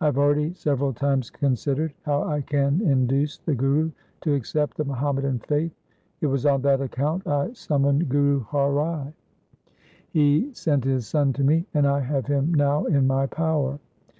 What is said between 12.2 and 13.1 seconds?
him now in